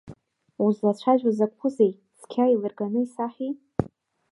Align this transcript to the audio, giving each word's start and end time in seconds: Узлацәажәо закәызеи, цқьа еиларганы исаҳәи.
Узлацәажәо 0.63 1.31
закәызеи, 1.37 1.91
цқьа 2.19 2.45
еиларганы 2.49 2.99
исаҳәи. 3.03 3.51